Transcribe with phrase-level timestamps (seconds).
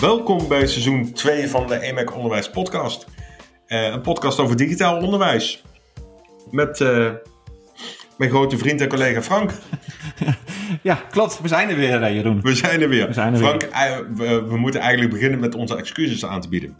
[0.00, 3.06] Welkom bij seizoen 2 van de EMAC Onderwijs Podcast.
[3.66, 5.64] Eh, een podcast over digitaal onderwijs.
[6.50, 7.10] Met eh,
[8.18, 9.50] mijn grote vriend en collega Frank.
[10.82, 11.40] Ja, klopt.
[11.40, 12.40] We zijn er weer, eh, Jeroen.
[12.40, 13.06] We zijn er weer.
[13.06, 16.48] We zijn er Frank, eh, we, we moeten eigenlijk beginnen met onze excuses aan te
[16.48, 16.76] bieden.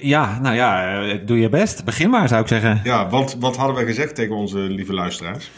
[0.00, 1.84] Ja, nou ja, doe je best.
[1.84, 2.80] Begin maar, zou ik zeggen.
[2.84, 5.50] Ja, want wat hadden wij gezegd tegen onze lieve luisteraars?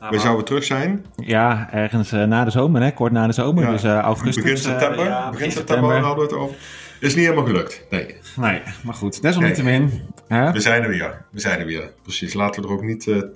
[0.00, 1.04] Nou, we zouden terug zijn.
[1.16, 2.90] Ja, ergens eh, na de zomer, hè?
[2.92, 3.64] kort na de zomer.
[3.64, 4.36] Ja, dus eh, augustus.
[4.42, 5.04] begin eh, september.
[5.04, 6.56] ja, begin september hadden we het over.
[7.00, 7.86] Is niet helemaal gelukt.
[7.90, 9.22] Nee, Nee, maar goed.
[9.22, 10.02] Desalniettemin.
[10.28, 10.52] hè?
[10.52, 11.24] we zijn er weer.
[11.30, 11.92] We zijn er weer.
[12.02, 12.34] Precies.
[12.34, 13.30] Laten we er ook niet te,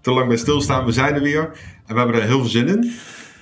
[0.00, 0.84] te lang bij stilstaan.
[0.84, 1.42] We zijn er weer.
[1.86, 2.92] En we hebben er heel veel zin in.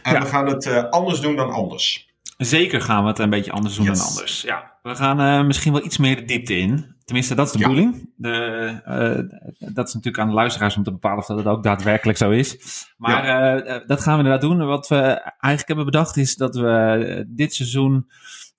[0.03, 0.21] En Ja.
[0.21, 2.09] we gaan het anders doen dan anders.
[2.37, 3.99] Zeker gaan we het een beetje anders doen Yes.
[3.99, 4.43] dan anders.
[4.43, 6.95] Ja, we gaan misschien wel iets meer de diepte in.
[7.11, 7.69] Tenminste, dat is de Ja.
[7.69, 8.11] bedoeling.
[8.17, 11.63] De, eh, dat is natuurlijk aan de luisteraars om te bepalen of dat het ook
[11.63, 12.57] daadwerkelijk zo is.
[12.97, 14.67] Maar eh, eh, dat gaan we inderdaad doen.
[14.67, 18.11] Wat we eigenlijk hebben bedacht is dat we dit seizoen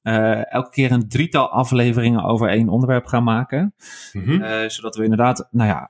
[0.01, 3.73] elke keer een drietal afleveringen over één onderwerp gaan maken.
[4.13, 4.69] Mhm.
[4.69, 5.89] Zodat we inderdaad, nou ja,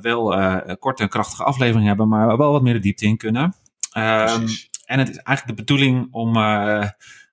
[0.00, 0.24] wel
[0.78, 3.54] korte en krachtige afleveringen hebben, maar wel wat meer de diepte in kunnen.
[3.92, 4.46] Ehm,
[4.84, 6.36] en het is eigenlijk de bedoeling om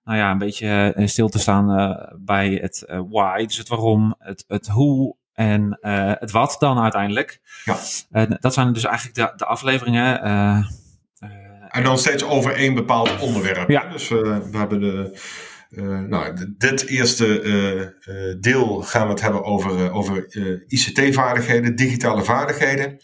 [0.06, 3.68] nou ja, een beetje eh, stil te staan eh, bij het eh, why, dus het
[3.68, 5.78] waarom, het, het hoe en
[6.20, 7.40] het wat dan uiteindelijk.
[7.64, 7.78] Ja.
[8.40, 10.22] Dat zijn dus eigenlijk de, de afleveringen.
[11.70, 13.70] En dan steeds over één bepaald onderwerp.
[13.70, 13.90] Ja.
[13.90, 15.20] Dus we hebben de.
[16.08, 20.26] nou, dit eerste deel gaan we het hebben over, over
[20.68, 22.98] ICT-vaardigheden, digitale vaardigheden.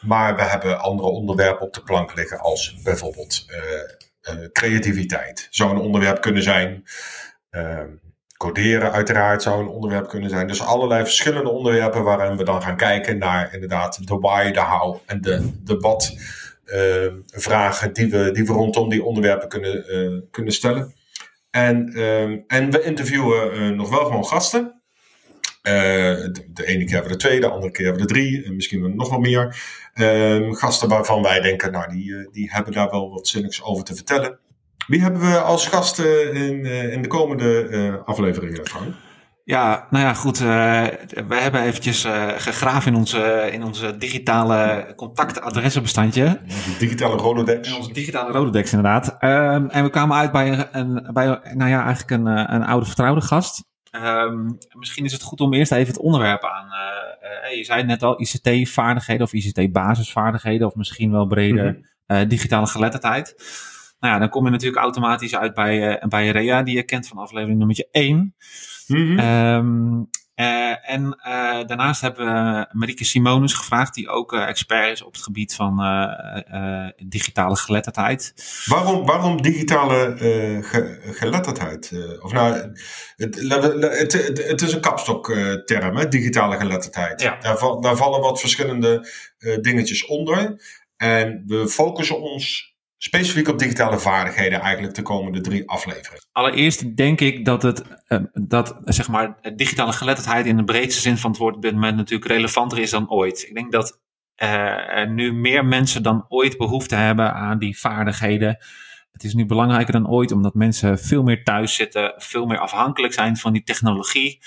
[0.00, 3.46] Maar we hebben andere onderwerpen op de plank liggen, als bijvoorbeeld
[4.52, 5.48] creativiteit.
[5.50, 6.84] Zou een onderwerp kunnen zijn.
[7.50, 7.88] Ehm,
[8.36, 10.46] coderen, uiteraard, zou een onderwerp kunnen zijn.
[10.46, 14.96] Dus allerlei verschillende onderwerpen waarin we dan gaan kijken naar inderdaad de why, de how
[15.06, 16.16] en de, de what
[16.64, 20.94] eh, vragen die we, die we rondom die onderwerpen kunnen, eh, kunnen stellen.
[21.50, 24.77] En, ehm, en we interviewen eh, nog wel gewoon gasten.
[25.68, 28.14] Eh, de, de ene keer hebben we de twee, de andere keer hebben we de
[28.14, 29.56] drie, en misschien nog wel meer.
[29.94, 33.84] Ehm, gasten waarvan wij denken, nou, die, eh, die hebben daar wel wat zinnigs over
[33.84, 34.38] te vertellen.
[34.86, 38.94] Wie hebben we als gasten in, eh, in de komende afleveringen, Frank?
[39.44, 40.38] Ja, nou ja, goed.
[40.38, 46.40] we hebben eventjes eh, gegraven in onze, in onze digitale contactadressenbestandje.
[46.78, 47.68] Digitale Rolodex.
[47.68, 49.16] In onze digitale Rolodex inderdaad.
[49.18, 53.20] Ehm, en we kwamen uit bij, een, bij nou ja, eigenlijk een, een oude vertrouwde
[53.20, 53.64] gast.
[53.90, 56.66] Ehm, misschien is het goed om eerst even het onderwerp aan.
[56.72, 61.82] eh, eh, je zei het net al, ICT-vaardigheden of ICT-basisvaardigheden of misschien wel breder Mhm.
[62.06, 63.34] eh, digitale geletterdheid.
[64.00, 67.18] Nou ja, dan kom je natuurlijk automatisch uit bij, bij Rea, die je kent van
[67.18, 68.34] aflevering nummer 1.
[68.86, 69.18] Mhm.
[69.18, 70.02] Ehm,
[70.38, 75.12] eh, en eh, daarnaast hebben we Marieke Simonus gevraagd, die ook eh, expert is op
[75.12, 75.76] het gebied van
[77.06, 78.34] digitale geletterdheid.
[78.66, 80.14] Waarom, waarom digitale
[80.64, 81.92] ge- geletterdheid?
[82.22, 82.74] Of nou,
[83.16, 87.20] het, het, het, het is een kapstokterm, hè, digitale geletterdheid.
[87.22, 87.36] Ja.
[87.40, 89.08] Daar, val- daar vallen wat verschillende
[89.60, 90.60] dingetjes onder.
[90.96, 92.67] En we focussen ons
[92.98, 96.26] specifiek op digitale vaardigheden eigenlijk de komende drie afleveringen.
[96.32, 101.16] Allereerst denk ik dat, het, eh, dat zeg maar, digitale geletterdheid in de breedste zin
[101.16, 103.44] van het woord op moment natuurlijk relevanter is dan ooit.
[103.48, 104.00] Ik denk dat
[104.34, 108.58] eh, er nu meer mensen dan ooit behoefte hebben aan die vaardigheden.
[109.12, 113.12] Het is nu belangrijker dan ooit omdat mensen veel meer thuis zitten, veel meer afhankelijk
[113.12, 114.40] zijn van die technologie.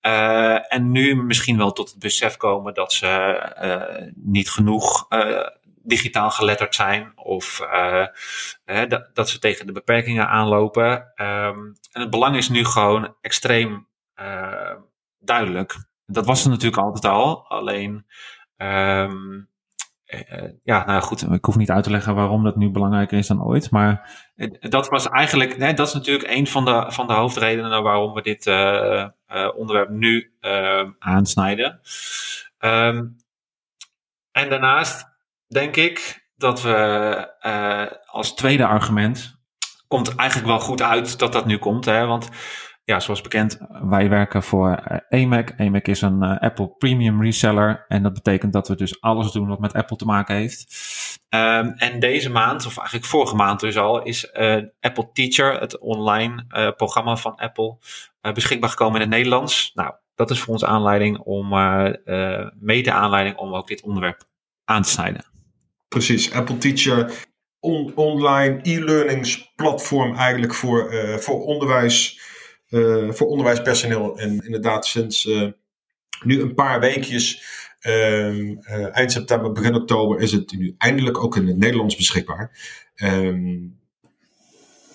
[0.00, 5.06] Eh, en nu misschien wel tot het besef komen dat ze niet genoeg
[5.84, 8.06] digitaal geletterd zijn of eh,
[8.64, 11.12] eh, dat, dat ze tegen de beperkingen aanlopen.
[11.14, 11.58] Ehm,
[11.92, 14.74] en het belang is nu gewoon extreem eh,
[15.18, 15.76] duidelijk.
[16.06, 18.06] Dat was er natuurlijk altijd al, alleen
[18.56, 19.40] ehm,
[20.04, 23.26] eh, ja, nou goed, ik hoef niet uit te leggen waarom dat nu belangrijker is
[23.26, 23.70] dan ooit.
[23.70, 24.10] Maar
[24.60, 28.22] dat was eigenlijk, nee, dat is natuurlijk een van de, van de hoofdredenen waarom we
[28.22, 28.46] dit
[29.56, 31.80] onderwerp nu eh, aansnijden.
[32.58, 33.06] Ehm,
[34.32, 35.11] en daarnaast
[35.52, 39.40] denk ik dat we eh, als tweede argument,
[39.88, 41.84] komt eigenlijk wel goed uit dat dat nu komt.
[41.84, 42.06] Hè?
[42.06, 42.28] Want
[42.84, 45.54] ja, zoals bekend, wij werken voor eh, AMAC.
[45.58, 47.84] AMAC is een eh, Apple Premium Reseller.
[47.88, 50.66] En dat betekent dat we dus alles doen wat met Apple te maken heeft.
[51.28, 54.32] Ehm, en deze maand, of eigenlijk vorige maand dus al, is
[54.80, 56.44] Apple Teacher, het online
[56.76, 57.76] programma van Apple,
[58.20, 59.70] beschikbaar gekomen in het Nederlands.
[59.74, 61.48] Nou, dat is voor ons aanleiding om,
[62.60, 64.24] mede aanleiding om ook dit onderwerp
[64.64, 65.31] aan te snijden.
[65.92, 67.12] Precies, Apple Teacher,
[67.60, 72.20] on- online e-learningsplatform eigenlijk voor, eh, voor, onderwijs,
[72.68, 74.18] eh, voor onderwijspersoneel.
[74.18, 75.48] En inderdaad sinds eh,
[76.24, 77.42] nu een paar weekjes,
[77.80, 82.50] ehm, eh, eind september, begin oktober, is het nu eindelijk ook in het Nederlands beschikbaar.
[82.94, 83.58] Ehm,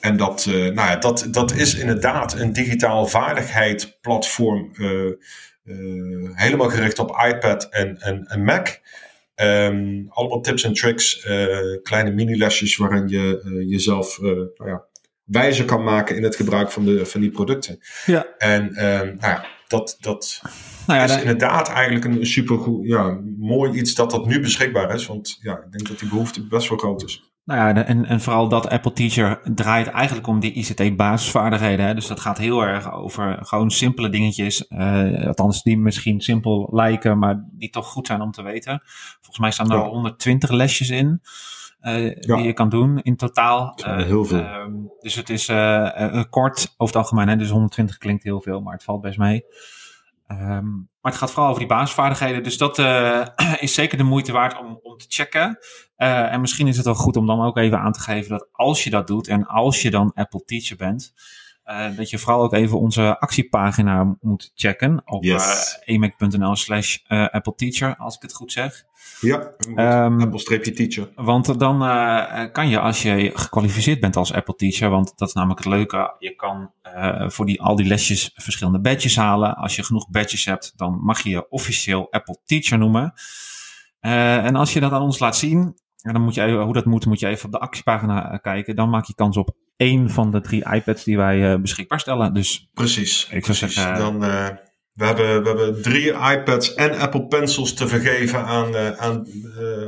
[0.02, 4.72] En dat, nou ja, dat, dat is inderdaad een digitaal vaardigheidsplatform.
[6.34, 8.80] helemaal gericht op iPad en, en, en Mac.
[9.42, 11.28] Um, allemaal tips en tricks,
[11.84, 14.86] kleine mini-lesjes waarin je jezelf nou ja,
[15.24, 17.80] wijzer kan maken in het gebruik van, de, van die producten.
[18.06, 18.26] Ja.
[18.38, 20.42] En um, nou ja, dat, dat
[20.88, 25.06] nou ja, is inderdaad eigenlijk een supergoed, ja, mooi iets dat dat nu beschikbaar is.
[25.06, 27.24] Want ja, ik denk dat die behoefte best wel groot is.
[27.48, 31.86] Nou ja, en, en vooral dat Apple Teacher draait eigenlijk om die ICT-basisvaardigheden.
[31.86, 31.94] Hè?
[31.94, 34.66] Dus dat gaat heel erg over gewoon simpele dingetjes.
[34.70, 38.82] Uh, althans, die misschien simpel lijken, maar die toch goed zijn om te weten.
[39.14, 41.22] Volgens mij staan er 120 lesjes in.
[41.82, 43.80] Uh, die je kan doen in totaal.
[43.80, 44.44] Uh, heel veel.
[44.44, 45.46] Ehm, dus het is
[46.30, 47.28] kort over het algemeen.
[47.28, 47.36] Hè?
[47.36, 49.46] Dus 120 klinkt heel veel, maar het valt best mee.
[50.32, 52.44] Um, maar het gaat vooral over die basisvaardigheden.
[52.44, 53.26] Dus dat uh,
[53.60, 55.58] is zeker de moeite waard om, om te checken.
[55.98, 58.48] Uh, en misschien is het wel goed om dan ook even aan te geven dat
[58.52, 61.14] als je dat doet en als je dan Apple Teacher bent,
[61.68, 65.80] uh, dat je vooral ook even onze actiepagina moet checken op yes.
[65.86, 68.86] emac.nl slash Apple Teacher, als ik het goed zeg.
[69.22, 69.52] Ja,
[70.06, 71.10] um, Apple-teacher.
[71.16, 75.34] Want dan uh, kan je, als je gekwalificeerd bent als Apple Teacher, want dat is
[75.34, 76.72] namelijk het leuke, je kan
[77.28, 79.56] voor die, al die lesjes verschillende badges halen.
[79.56, 83.14] Als je genoeg badges hebt, dan mag je je officieel Apple Teacher noemen.
[84.00, 86.86] En als je dat aan ons laat zien, en dan moet je even, hoe dat
[86.86, 88.76] moet, moet je even op de actiepagina kijken.
[88.76, 92.34] Dan maak je kans op één van de drie iPads die wij beschikbaar stellen.
[92.34, 93.28] Dus precies.
[93.32, 93.98] Ik zou zeggen.
[93.98, 99.28] Dan we hebben, we hebben drie iPads en Apple Pencils te vergeven aan, uh, aan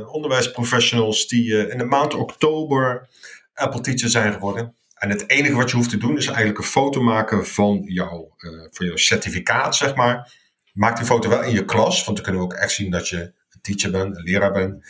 [0.06, 3.08] onderwijsprofessionals die in de maand oktober
[3.54, 4.74] Apple Teacher zijn geworden.
[4.94, 8.34] En het enige wat je hoeft te doen is eigenlijk een foto maken van, jouw,
[8.70, 10.32] van jouw certificaat, zeg maar.
[10.72, 13.08] Maak die foto wel in je klas, want dan kunnen we ook echt zien dat
[13.08, 14.86] je een teacher bent, een leraar bent.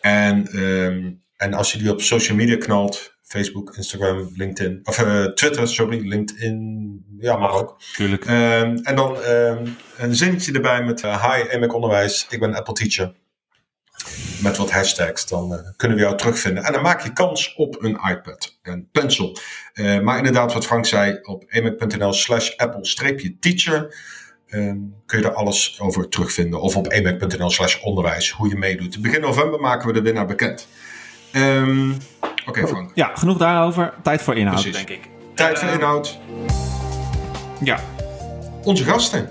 [0.00, 5.24] En, um, en als je die op social media knalt, Facebook, Instagram, LinkedIn, of uh,
[5.24, 7.80] Twitter, sorry, LinkedIn, ja, mag ook.
[7.96, 8.24] Tuurlijk.
[8.24, 12.74] Um, en dan um, een zinnetje erbij met uh, Hi, EMIC Onderwijs, ik ben Apple
[12.74, 13.14] Teacher.
[14.42, 16.64] Met wat hashtags, dan uh, kunnen we jou terugvinden.
[16.64, 19.38] En dan maak je kans op een iPad, een pencil.
[20.02, 23.94] maar inderdaad, wat Frank zei, op emic.nl slash apple-teacher
[24.50, 26.60] um, kun je daar alles over terugvinden.
[26.60, 29.02] Of op emic.nl slash onderwijs, hoe je meedoet.
[29.02, 30.68] Begin november maken we de winnaar bekend.
[31.32, 31.96] Um,
[32.46, 32.90] Oké, Frank.
[32.94, 33.94] Ja, genoeg daarover.
[34.02, 35.08] Tijd voor inhoud, denk ik.
[35.34, 36.18] Tijd voor inhoud.
[37.60, 37.80] Ja.
[38.64, 39.30] Onze gasten.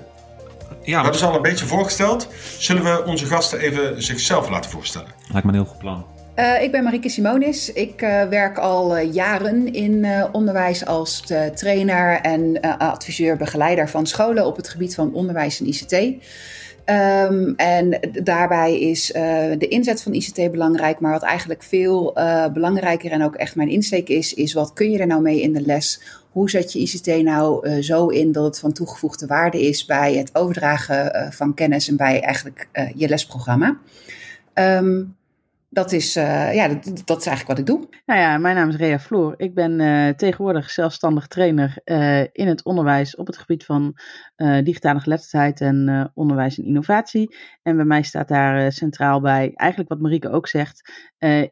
[0.84, 2.28] Ja, we hebben ze al een beetje voorgesteld.
[2.58, 5.08] Zullen we onze gasten even zichzelf laten voorstellen?
[5.28, 6.06] Lijkt me een heel goed plan.
[6.36, 7.74] Uh, ik ben Marieke Simonis.
[7.74, 11.24] Ik uh, werk al uh, jaren in onderwijs als
[11.56, 16.24] trainer en adviseur, begeleider van scholen op het gebied van onderwijs en ICT.
[16.86, 19.22] Um, en daarbij is uh,
[19.58, 23.70] de inzet van ICT belangrijk, maar wat eigenlijk veel uh, belangrijker en ook echt mijn
[23.70, 26.02] insteek is, is wat kun je er nou mee in de les?
[26.32, 30.16] Hoe zet je ICT nou uh, zo in dat het van toegevoegde waarde is bij
[30.16, 33.78] het overdragen van kennis en bij eigenlijk je lesprogramma?
[34.54, 35.16] Um,
[35.74, 37.88] dat is, uh, ja, dat, dat, is eigenlijk wat ik doe.
[38.06, 39.34] Nou ja, mijn naam is Rea Floor.
[39.38, 44.00] Ik ben uh, tegenwoordig zelfstandig trainer uh, in het onderwijs op het gebied van
[44.64, 47.36] digitale geletterdheid en onderwijs en innovatie.
[47.62, 50.92] En bij mij staat daar centraal bij eigenlijk wat Marieke ook zegt: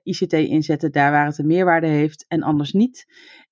[0.03, 3.05] ICT inzetten daar waar het een meerwaarde heeft en anders niet.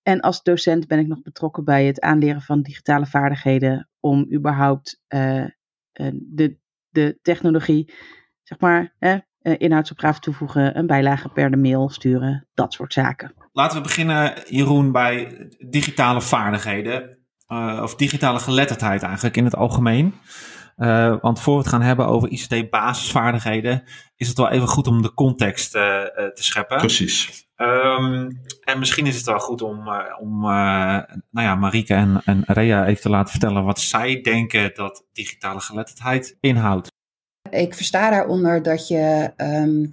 [0.04, 5.02] En als docent ben ik nog betrokken bij het aanleren van digitale vaardigheden om überhaupt
[5.08, 6.58] de,
[6.90, 7.94] de technologie,
[8.44, 8.96] zeg maar,
[9.42, 13.34] inhoudsopgave toevoegen, een bijlage per de mail sturen, dat soort zaken.
[13.52, 17.18] Laten we beginnen, Jeroen, bij digitale vaardigheden.
[17.48, 20.14] Uh, of digitale geletterdheid eigenlijk in het algemeen.
[20.78, 23.84] Uh, want voor we het gaan hebben over ICT-basisvaardigheden,
[24.16, 25.82] is het wel even goed om de context uh,
[26.14, 26.78] te scheppen.
[26.78, 27.46] Precies.
[27.56, 29.90] Um, en misschien is het wel goed om,
[30.20, 35.06] om nou ja, Marieke en, en Rea even te laten vertellen wat zij denken dat
[35.14, 36.96] digitale geletterdheid inhoudt.
[37.50, 39.92] Ik versta daaronder dat je um,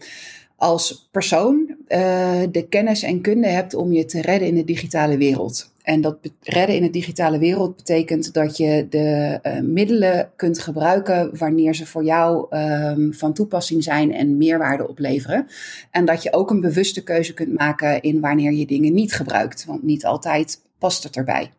[0.57, 5.17] als persoon uh, de kennis en kunde hebt om je te redden in de digitale
[5.17, 5.73] wereld.
[5.83, 11.39] En dat redden in de digitale wereld betekent dat je de uh, middelen kunt gebruiken
[11.39, 15.47] wanneer ze voor jou um, van toepassing zijn en meerwaarde opleveren.
[15.91, 19.65] En dat je ook een bewuste keuze kunt maken in wanneer je dingen niet gebruikt.
[19.65, 21.51] Want niet altijd past het erbij.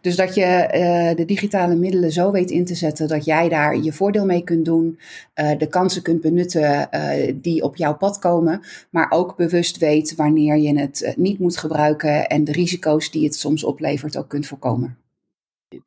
[0.00, 3.76] Dus dat je uh, de digitale middelen zo weet in te zetten dat jij daar
[3.76, 4.98] je voordeel mee kunt doen,
[5.34, 10.14] uh, de kansen kunt benutten uh, die op jouw pad komen, maar ook bewust weet
[10.14, 14.46] wanneer je het niet moet gebruiken en de risico's die het soms oplevert ook kunt
[14.46, 14.96] voorkomen.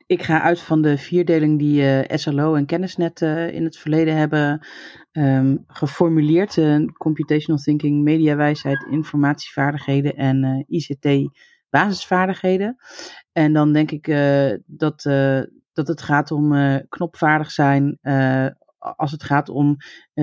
[0.06, 4.68] Ik ga uit van de vierdeling die SLO en Kennisnet in het verleden hebben
[5.12, 6.60] um, geformuleerd.
[6.98, 11.30] computational thinking, mediawijsheid, informatievaardigheden en ICT
[11.72, 12.75] basisvaardigheden.
[13.32, 14.06] En dan denk ik
[14.66, 15.01] dat,
[15.74, 16.54] dat het gaat om
[16.90, 18.00] knopvaardig zijn
[18.80, 19.78] als het gaat om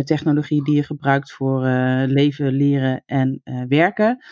[0.04, 1.66] technologie die je gebruikt voor
[2.06, 4.24] leven, leren en werken.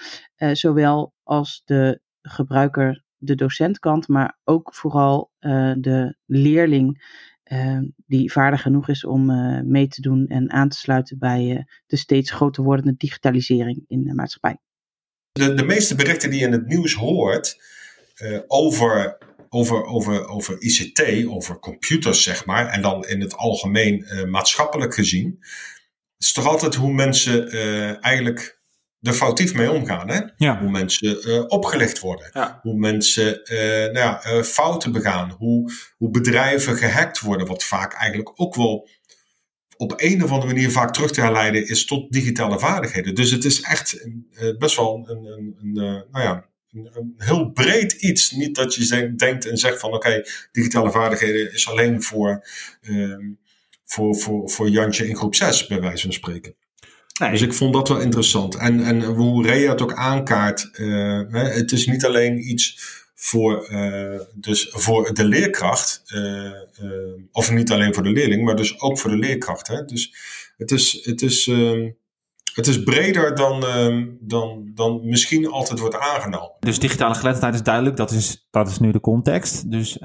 [0.53, 5.31] zowel als de gebruiker, de docentkant, maar ook vooral
[5.77, 7.15] de leerling
[8.07, 9.27] die vaardig genoeg is om
[9.71, 14.15] mee te doen en aan te sluiten bij de steeds groter wordende digitalisering in de
[14.15, 14.59] maatschappij.
[15.37, 17.61] De, de meeste berichten die je in het nieuws hoort
[18.47, 24.95] over, over, over, over ICT, over computers zeg maar, en dan in het algemeen maatschappelijk
[24.95, 25.45] gezien,
[26.19, 27.51] is toch altijd hoe mensen
[28.01, 28.57] eigenlijk
[29.07, 30.09] er foutief mee omgaan.
[30.11, 30.21] Hè?
[30.59, 32.59] Hoe mensen uh, opgelicht worden.
[32.63, 35.31] Hoe mensen uh, nou ja, uh, fouten begaan.
[35.39, 37.47] Hoe, hoe bedrijven gehackt worden.
[37.47, 38.89] Wat vaak eigenlijk ook wel
[39.77, 43.15] op een of andere manier vaak terug te herleiden is tot digitale vaardigheden.
[43.15, 44.07] Dus het is echt
[44.59, 45.73] best wel een, een, een,
[46.11, 48.31] nou ja, een, heel breed iets.
[48.31, 52.47] Niet dat je denkt en zegt van oké, digitale vaardigheden is alleen voor,
[52.83, 53.25] ehm,
[53.85, 56.55] voor, voor, voor Jantje in groep 6, bij wijze van spreken.
[57.31, 58.55] Dus ik vond dat wel interessant.
[58.55, 64.21] En, en hoe Rea het ook aankaart, uh, het is niet alleen iets voor, uh,
[64.35, 66.53] dus voor de leerkracht, uh,
[67.33, 69.69] of niet alleen voor de leerling, maar dus ook voor de leerkracht.
[69.69, 69.85] Hè?
[69.85, 70.15] Dus
[70.57, 71.91] het is, het is, ehm,
[72.55, 76.57] het is breder dan, ehm, dan, dan misschien altijd wordt aangenomen.
[76.61, 79.71] Dus digitale geletterdheid is duidelijk, dat is, dat is nu de context.
[79.71, 79.99] Dus,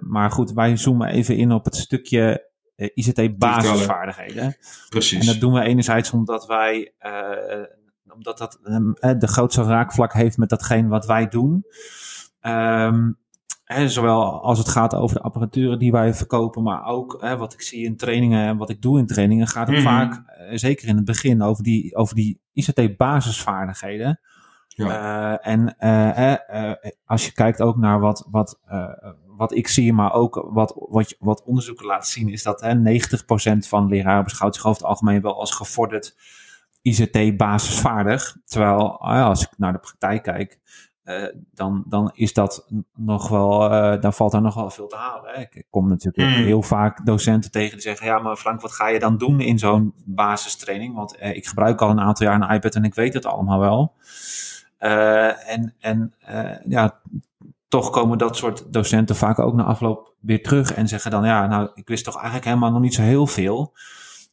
[0.00, 2.50] maar goed, wij zoomen even in op het stukje
[2.82, 4.56] eh, ICT-basisvaardigheden.
[4.88, 5.20] Precies.
[5.20, 7.64] En dat doen we enerzijds omdat wij, uh,
[8.14, 11.64] omdat dat uh, de grootste raakvlak heeft met datgene wat wij doen.
[12.42, 13.18] Um,
[13.64, 17.52] hè, zowel als het gaat over de apparatuur die wij verkopen, maar ook hè, wat
[17.52, 20.88] ik zie in trainingen en wat ik doe in trainingen, gaat het mm vaak, zeker
[20.88, 24.20] in het begin, over die, over die ICT-basisvaardigheden.
[24.68, 25.32] Ja.
[25.32, 28.60] Uh, en uh, als je kijkt ook naar wat, wat
[29.36, 33.58] wat ik zie, maar ook wat, wat, wat onderzoeken laten zien, is dat hè, 90%
[33.58, 36.16] van leraren beschouwt zich over het algemeen wel als gevorderd
[36.82, 38.36] ICT-basisvaardig.
[38.44, 40.58] Terwijl als ik naar de praktijk kijk,
[41.04, 44.96] uh, dan, dan is dat nog wel, uh, dan valt daar nog wel veel te
[44.96, 45.32] halen.
[45.34, 45.40] Hè.
[45.40, 46.44] Ik kom natuurlijk mm.
[46.44, 49.58] heel vaak docenten tegen die zeggen: Ja, maar Frank, wat ga je dan doen in
[49.58, 50.94] zo'n basistraining?
[50.94, 53.58] Want uh, ik gebruik al een aantal jaar een iPad en ik weet het allemaal
[53.58, 53.94] wel.
[54.78, 56.14] en en
[56.68, 57.00] ja,
[57.68, 61.46] toch komen dat soort docenten vaak ook na afloop weer terug en zeggen dan, ja,
[61.46, 63.72] nou, ik wist toch eigenlijk helemaal nog niet zo heel veel.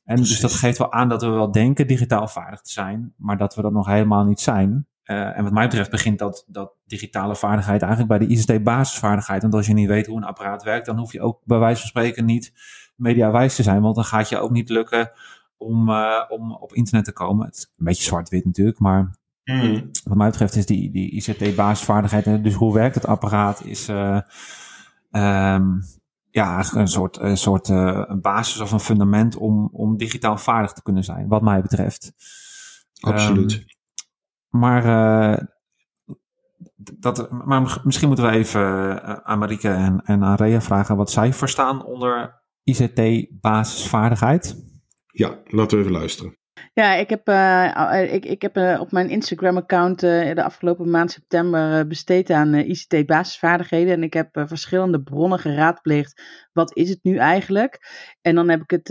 [0.05, 3.37] En dus dat geeft wel aan dat we wel denken digitaal vaardig te zijn, maar
[3.37, 4.87] dat we dat nog helemaal niet zijn.
[5.11, 9.41] Uh, en wat mij betreft begint dat, dat digitale vaardigheid eigenlijk bij de ICT-basisvaardigheid.
[9.41, 11.79] Want als je niet weet hoe een apparaat werkt, dan hoef je ook bij wijze
[11.79, 12.53] van spreken niet
[12.95, 13.81] mediawijs te zijn.
[13.81, 15.11] Want dan gaat je ook niet lukken
[15.57, 17.45] om, uh, om op internet te komen.
[17.45, 19.17] Het is een beetje zwart-wit natuurlijk, maar
[19.49, 19.89] Mm.
[20.03, 24.19] Wat mij betreft is die, die ICT-basisvaardigheid, dus hoe werkt het apparaat, is uh,
[25.11, 25.81] um,
[26.29, 30.81] ja, een soort, een soort uh, basis of een fundament om, om digitaal vaardig te
[30.81, 32.13] kunnen zijn, wat mij betreft.
[32.99, 33.53] Absoluut.
[33.53, 33.63] Um,
[34.49, 35.37] maar, uh,
[36.75, 41.85] dat, maar misschien moeten we even aan Marike en, en aan vragen wat zij verstaan
[41.85, 44.67] onder ICT-basisvaardigheid.
[45.11, 46.37] Ja, laten we even luisteren.
[46.73, 51.87] Ja, ik heb, uh, ik, ik heb uh, op mijn Instagram-account de afgelopen maand september
[51.87, 53.93] besteed aan ICT-basisvaardigheden.
[53.93, 56.21] En ik heb verschillende bronnen geraadpleegd.
[56.53, 57.79] Wat is het nu eigenlijk?
[58.21, 58.87] En dan heb ik het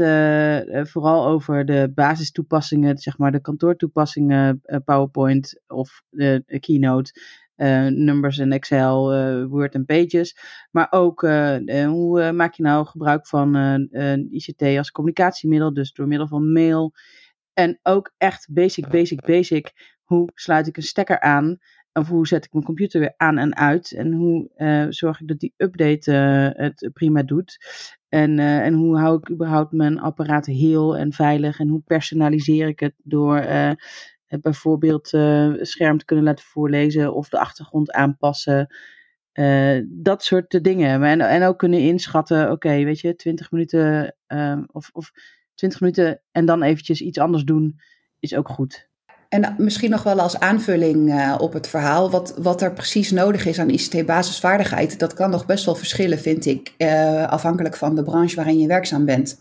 [0.91, 6.03] vooral over de basistoepassingen, zeg maar de kantoortoepassingen, PowerPoint of
[6.61, 7.21] Keynote.
[7.95, 9.13] numbers en Excel,
[9.49, 10.37] Word en Pages.
[10.71, 11.21] Maar ook
[11.87, 13.57] hoe maak je nou gebruik van
[14.31, 16.93] ICT als communicatiemiddel, dus door middel van mail,
[17.59, 19.73] en ook echt basic, basic, basic.
[20.03, 21.59] Hoe sluit ik een stekker aan?
[21.93, 23.93] Of hoe zet ik mijn computer weer aan en uit?
[23.93, 27.59] En hoe uh, zorg ik dat die update uh, het prima doet?
[28.09, 31.59] En, uh, en hoe hou ik überhaupt mijn apparaat heel en veilig?
[31.59, 33.47] En hoe personaliseer ik het door
[34.41, 35.09] bijvoorbeeld
[35.61, 38.75] scherm te kunnen laten voorlezen of de achtergrond aanpassen?
[39.89, 41.03] dat soort dingen.
[41.03, 44.17] En, en ook kunnen inschatten, oké, weet je, 20 minuten
[44.73, 45.11] of, of
[45.59, 47.81] 20 minuten en dan eventjes iets anders doen,
[48.19, 48.87] is ook goed.
[49.29, 53.47] En misschien nog wel als aanvulling uh, op het verhaal, wat, wat er precies nodig
[53.47, 58.03] is aan ICT-basisvaardigheid, dat kan nog best wel verschillen, vind ik, uh, afhankelijk van de
[58.03, 59.41] branche waarin je werkzaam bent.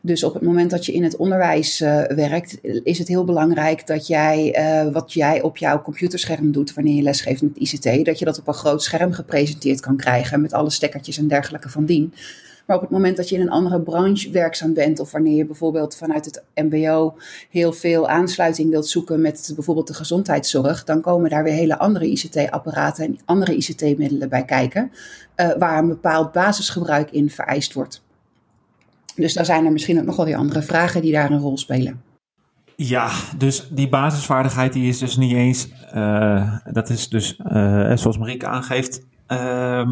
[0.00, 3.86] Dus op het moment dat je in het onderwijs uh, werkt, is het heel belangrijk
[3.86, 4.56] dat jij
[4.92, 8.48] wat jij op jouw computerscherm doet wanneer je lesgeeft met ICT, dat je dat op
[8.48, 12.12] een groot scherm gepresenteerd kan krijgen met alle stekkertjes en dergelijke van dien.
[12.66, 15.46] Maar op het moment dat je in een andere branche werkzaam bent, of wanneer je
[15.46, 17.16] bijvoorbeeld vanuit het MBO
[17.50, 22.06] heel veel aansluiting wilt zoeken met bijvoorbeeld de gezondheidszorg, dan komen daar weer hele andere
[22.06, 24.92] ICT-apparaten en andere ICT-middelen bij kijken,
[25.36, 28.02] uh, waar een bepaald basisgebruik in vereist wordt.
[29.14, 31.58] Dus daar zijn er misschien ook nog wel weer andere vragen die daar een rol
[31.58, 32.02] spelen.
[32.76, 38.18] Ja, dus die basisvaardigheid die is dus niet eens, uh, dat is dus uh, zoals
[38.18, 39.88] Marieke aangeeft, uh,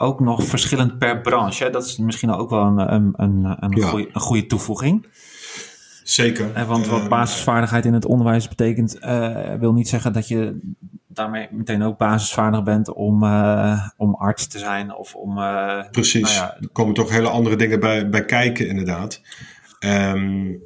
[0.00, 1.70] ook nog verschillend per branche.
[1.70, 3.86] Dat is misschien ook wel een, een, een, een, ja.
[3.86, 5.06] goeie, een goede toevoeging.
[6.04, 6.54] Zeker.
[6.54, 8.98] En want wat basisvaardigheid in het onderwijs betekent,
[9.58, 10.58] wil niet zeggen dat je
[11.06, 13.24] daarmee meteen ook basisvaardig bent om,
[13.96, 15.40] om arts te zijn of om.
[15.90, 16.22] Precies.
[16.22, 19.20] Nou ja, er komen toch hele andere dingen bij, bij kijken, inderdaad.
[19.80, 20.62] Um,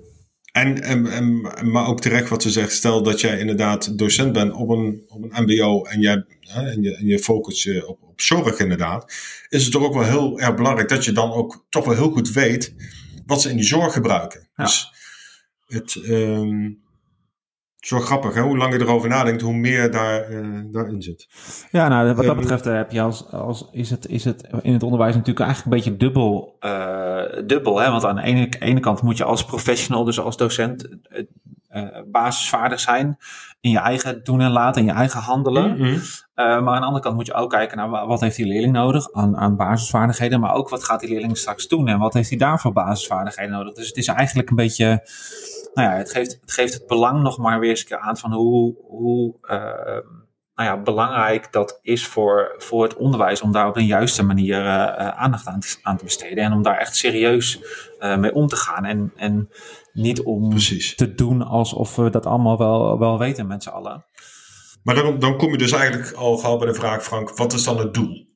[0.54, 4.52] en, en, en, maar ook terecht wat ze zegt, stel dat jij inderdaad docent bent
[4.52, 8.02] op een, op een MBO en, jij, hè, en, je, en je focus je op,
[8.02, 9.12] op zorg inderdaad,
[9.48, 12.10] is het toch ook wel heel erg belangrijk dat je dan ook toch wel heel
[12.10, 12.74] goed weet
[13.26, 14.48] wat ze in die zorg gebruiken.
[14.56, 14.64] Ja.
[14.64, 14.92] Dus
[15.66, 16.83] het, um,
[17.86, 18.40] zo grappig, hè?
[18.40, 21.28] hoe langer je erover nadenkt, hoe meer daar, uh, daarin zit.
[21.70, 24.72] Ja, nou, wat dat ehm, betreft heb je als, als is, het, is het in
[24.72, 26.56] het onderwijs natuurlijk eigenlijk een beetje dubbel.
[26.60, 27.90] Uh, dubbel hè?
[27.90, 30.88] Want aan de ene, ene kant moet je als professional, dus als docent,
[31.70, 33.18] uh, basisvaardig zijn
[33.60, 35.70] in je eigen doen en laten, in je eigen handelen.
[35.70, 36.00] Mm -hmm.
[36.34, 39.12] maar aan de andere kant moet je ook kijken naar wat heeft die leerling nodig
[39.12, 42.38] aan, aan basisvaardigheden, maar ook wat gaat die leerling straks doen en wat heeft hij
[42.38, 43.74] daarvoor basisvaardigheden nodig.
[43.74, 45.02] Dus het is eigenlijk een beetje
[45.74, 48.16] nou ja, het geeft, het geeft het belang nog maar weer eens een keer aan
[48.16, 50.10] van hoe, hoe uh,
[50.54, 54.60] nou ja, belangrijk dat is voor, voor het onderwijs om daar op een juiste manier
[54.60, 57.60] uh, aandacht aan te, aan te, besteden en om daar echt serieus
[58.00, 59.48] uh, mee om te gaan en, en
[59.92, 60.94] niet om Precies.
[60.94, 64.04] te doen alsof we dat allemaal wel, wel weten met z'n allen.
[64.82, 67.64] Maar dan, dan kom je dus eigenlijk al gauw bij de vraag, Frank, wat is
[67.64, 68.32] dan het doel?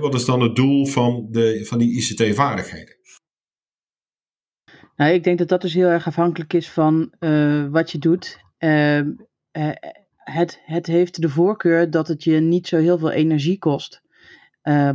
[0.00, 2.96] wat is dan het doel van, de, van die ICT-vaardigheden?
[4.96, 8.40] Nou, ik denk dat dat dus heel erg afhankelijk is van uh, wat je doet.
[8.58, 9.04] Uh, uh,
[10.16, 14.02] het, het heeft de voorkeur dat het je niet zo heel veel energie kost.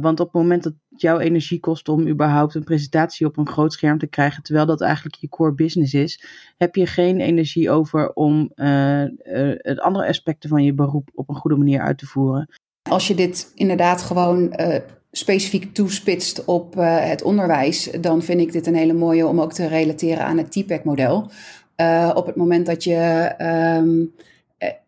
[0.01, 3.47] want op het moment dat het jouw energie kost om überhaupt een presentatie op een
[3.47, 6.25] groot scherm te krijgen, terwijl dat eigenlijk je core business is,
[6.57, 11.57] heb je geen energie over om het andere aspecten van je beroep op een goede
[11.57, 12.49] manier uit te voeren.
[12.89, 14.53] Als je dit inderdaad gewoon
[15.17, 19.53] specifiek toespitst op uh, het onderwijs, dan vind ik dit een hele mooie om ook
[19.53, 21.29] te relateren aan het TPAC-model.
[21.77, 23.31] Uh, op het moment dat je
[23.77, 24.13] um,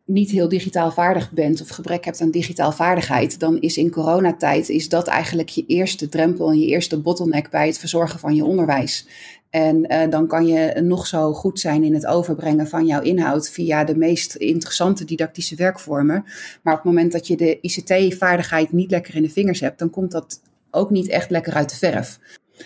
[0.05, 4.69] niet heel digitaal vaardig bent of gebrek hebt aan digitaal vaardigheid, dan is in coronatijd
[4.69, 8.45] is dat eigenlijk je eerste drempel en je eerste bottleneck bij het verzorgen van je
[8.45, 9.07] onderwijs.
[9.49, 13.49] En uh, dan kan je nog zo goed zijn in het overbrengen van jouw inhoud
[13.49, 16.23] via de meest interessante didactische werkvormen.
[16.61, 19.89] Maar op het moment dat je de ICT-vaardigheid niet lekker in de vingers hebt, dan
[19.89, 22.19] komt dat ook niet echt lekker uit de verf.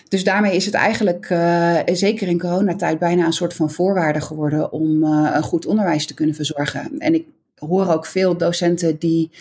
[0.07, 4.71] Dus daarmee is het eigenlijk, uh, zeker in coronatijd, bijna een soort van voorwaarde geworden
[4.71, 6.99] om uh, een goed onderwijs te kunnen verzorgen.
[6.99, 7.25] En ik
[7.55, 9.31] hoor ook veel docenten die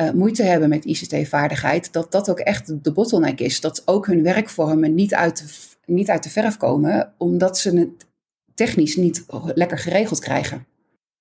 [0.00, 3.60] uh, moeite hebben met ICT-vaardigheid, dat dat ook echt de bottleneck is.
[3.60, 8.06] Dat ook hun werkvormen niet uit de niet uit de verf komen, omdat ze het
[8.54, 10.66] technisch niet lekker geregeld krijgen.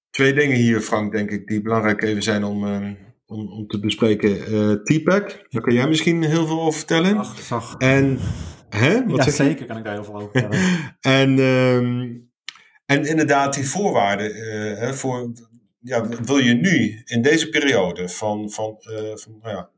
[0.10, 2.90] Twee dingen hier, Frank, denk ik, die belangrijk even zijn om, uh,
[3.26, 4.54] om, om te bespreken.
[4.54, 7.18] Uh, T-Pack, daar kan jij misschien heel veel over vertellen.
[7.18, 7.76] Ach.
[7.78, 8.20] En,
[8.76, 9.06] hè?
[9.06, 10.96] Wat ja, zeker kan ik daar heel veel over vertellen.
[11.20, 12.30] en, um,
[12.86, 15.32] en inderdaad, die voorwaarden uh, voor,
[15.80, 18.76] ja, wil je nu in deze periode van, van,
[19.16, 19.70] van nou ja,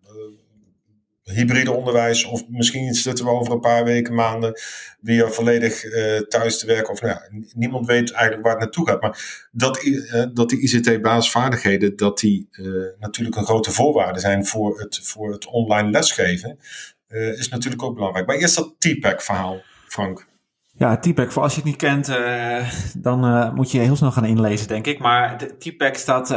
[1.23, 4.59] hybride onderwijs, of misschien zitten we over een paar weken, maanden,
[4.99, 6.93] weer volledig uh, thuis te werken.
[6.93, 9.01] Of nou ja, niemand weet eigenlijk waar het naartoe gaat.
[9.01, 14.79] Maar dat, uh, dat die ICT-basisvaardigheden, dat die uh, natuurlijk een grote voorwaarde zijn voor
[14.79, 16.59] het, voor het online lesgeven,
[17.13, 18.27] is natuurlijk ook belangrijk.
[18.27, 20.31] Maar eerst dat TPAC-verhaal, Frank.
[20.75, 24.11] Ja, TPAC, voor als je het niet kent, uh, dan uh, moet je heel snel
[24.11, 24.99] gaan inlezen, denk ik.
[24.99, 26.27] Maar de TPAC staat,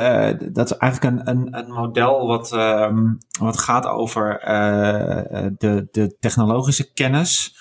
[0.54, 4.38] dat is eigenlijk een, een, een model wat, um, wat gaat over
[5.58, 7.56] de, de technologische kennis,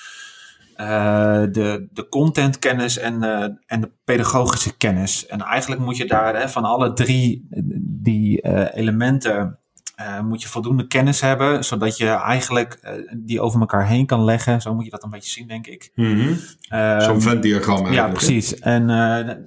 [0.78, 3.24] de, de contentkennis en,
[3.66, 5.26] en de pedagogische kennis.
[5.26, 7.48] En eigenlijk moet je daar hè, van alle drie
[7.82, 8.42] die
[8.74, 9.60] elementen
[10.02, 14.24] uh, moet je voldoende kennis hebben, zodat je eigenlijk uh, die over elkaar heen kan
[14.24, 14.62] leggen.
[14.62, 15.92] Zo moet je dat een beetje zien, denk ik.
[15.96, 16.38] Mm -hmm.
[16.70, 18.60] uh, Zo'n Venn-diagram Ja, precies.
[18.60, 18.88] En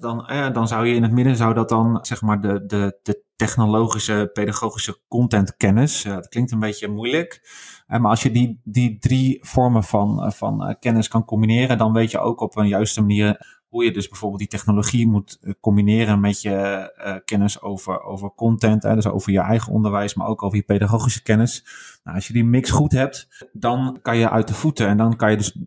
[0.01, 3.23] dan, dan zou je in het midden zou dat dan, zeg maar, de, de, de
[3.37, 6.03] technologische, pedagogische contentkennis.
[6.03, 7.41] dat klinkt een beetje moeilijk.
[7.87, 12.19] maar als je die, die drie vormen van, van kennis kan combineren, dan weet je
[12.19, 16.43] ook op een juiste manier hoe je dus bijvoorbeeld die technologie moet eh, combineren met
[16.43, 20.57] je uh, kennis over, over content, hè, dus over je eigen onderwijs, maar ook over
[20.57, 21.65] je pedagogische kennis.
[22.05, 25.17] Nou, als je die mix goed hebt, dan kan je uit de voeten en dan
[25.17, 25.59] kan je dus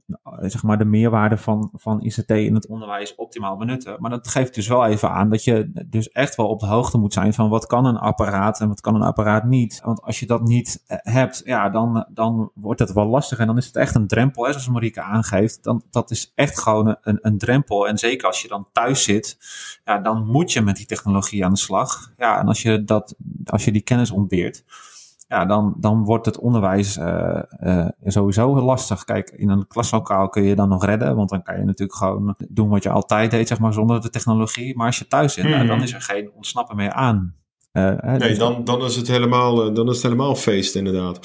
[0.50, 3.96] zeg maar de meerwaarde van, van ICT in het onderwijs optimaal benutten.
[4.00, 6.98] Maar dat geeft dus wel even aan dat je dus echt wel op de hoogte
[6.98, 9.82] moet zijn van wat kan een apparaat en wat kan een apparaat niet.
[9.84, 13.58] Want als je dat niet hebt, ja, dan, dan wordt het wel lastig en dan
[13.58, 15.64] is het echt een drempel, hè, zoals Marieke aangeeft.
[15.64, 17.88] Dan, dat is echt gewoon een, een drempel.
[17.88, 19.38] En zeker als je dan thuis zit,
[19.86, 22.14] ja, dan moet je met die technologie aan de slag.
[22.18, 24.64] Ja, en als je, dat, als je die kennis ontbeert,
[25.32, 29.04] ja, dan, dan wordt het onderwijs uh, uh, sowieso lastig.
[29.04, 32.36] Kijk, in een klaslokaal kun je dan nog redden, want dan kan je natuurlijk gewoon
[32.50, 34.76] doen wat je altijd deed, zeg maar, zonder de technologie.
[34.76, 35.68] Maar als je thuis zit, mm -hmm.
[35.68, 37.36] dan is er geen ontsnappen meer aan.
[37.74, 41.20] Uh, nee, dus dan, dan, is het helemaal, dan is het helemaal feest, inderdaad.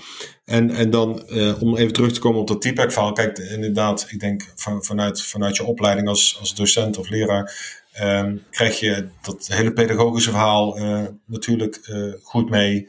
[0.45, 3.13] En, en dan, uh, om even terug te komen op dat TPAC verhaal.
[3.13, 7.75] Kijk, inderdaad, ik denk van, vanuit, vanuit je opleiding als, als docent of leraar.
[8.03, 11.91] Um, krijg je dat hele pedagogische verhaal uh, natuurlijk
[12.23, 12.89] goed mee.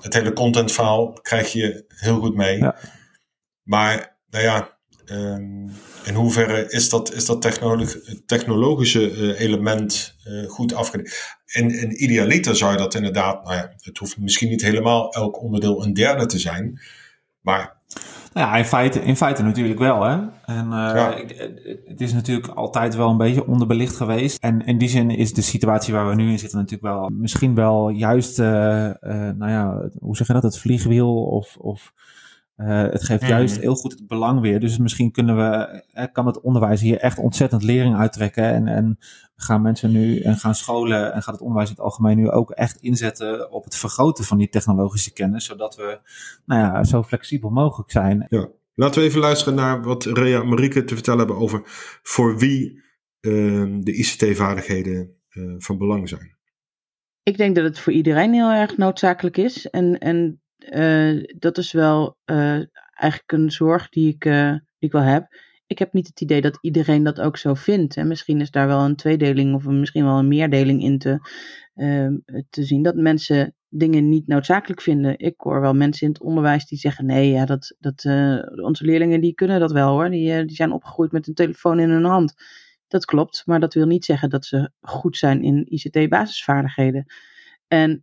[0.00, 2.58] Het hele contentverhaal krijg je heel goed mee.
[2.58, 2.76] Ja.
[3.62, 4.76] Maar, nou ja,
[5.12, 5.72] Um,
[6.04, 11.36] in hoeverre is dat, is dat technolog technologische uh, element uh, goed afgedekt?
[11.46, 15.42] In, in idealiter zou je dat inderdaad, nou ja, het hoeft misschien niet helemaal elk
[15.42, 16.80] onderdeel een derde te zijn,
[17.40, 17.76] maar.
[18.38, 20.02] Nou ja, in feite, in feite natuurlijk wel.
[20.02, 20.16] Hè?
[20.44, 21.14] En uh, ja.
[21.84, 24.42] het is natuurlijk altijd wel een beetje onderbelicht geweest.
[24.42, 27.54] En in die zin is de situatie waar we nu in zitten natuurlijk wel misschien
[27.54, 31.56] wel juist, nou ja, hoe zeg je dat, het vliegwiel of.
[31.56, 31.92] of
[32.58, 33.28] uh, het geeft mm.
[33.28, 34.60] juist heel goed het belang weer.
[34.60, 38.44] Dus misschien kunnen we, uh, kan het onderwijs hier echt ontzettend lering uittrekken.
[38.44, 38.98] En, en
[39.36, 42.50] gaan mensen nu en gaan scholen en gaat het onderwijs in het algemeen nu ook
[42.50, 45.44] echt inzetten op het vergroten van die technologische kennis.
[45.44, 46.00] Zodat we
[46.44, 48.26] nou ja, zo flexibel mogelijk zijn.
[48.28, 48.48] Ja.
[48.74, 51.60] Laten we even luisteren naar wat Rea en Marieke te vertellen hebben over
[52.02, 52.82] voor wie
[53.20, 55.16] uh, de ICT-vaardigheden
[55.58, 56.36] van belang zijn.
[57.22, 59.70] Ik denk dat het voor iedereen heel erg noodzakelijk is.
[59.70, 60.40] En, en
[61.38, 62.62] dat is wel uh,
[62.94, 65.26] eigenlijk een zorg die ik, uh, die ik wel heb.
[65.66, 67.96] Ik heb niet het idee dat iedereen dat ook zo vindt.
[67.96, 71.18] En misschien is daar wel een tweedeling of misschien wel een meerdeling in te,
[71.74, 72.16] ehm,
[72.50, 72.82] te zien.
[72.82, 75.18] Dat mensen dingen niet noodzakelijk vinden.
[75.18, 78.04] Ik hoor wel mensen in het onderwijs die zeggen: nee, ja, dat, dat,
[78.62, 80.10] onze leerlingen die kunnen dat wel hoor.
[80.10, 82.34] Die, die zijn opgegroeid met een telefoon in hun hand.
[82.88, 87.06] Dat klopt, maar dat wil niet zeggen dat ze goed zijn in ICT-basisvaardigheden.
[87.66, 88.00] En